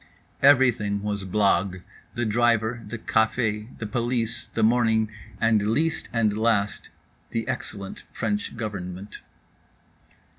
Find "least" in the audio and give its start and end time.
5.67-6.09